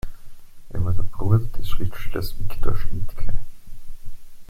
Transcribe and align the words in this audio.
Er 0.71 0.83
war 0.83 0.93
der 0.95 1.03
Bruder 1.03 1.37
des 1.37 1.69
Schriftstellers 1.69 2.33
Viktor 2.39 2.75
Schnittke. 2.75 3.35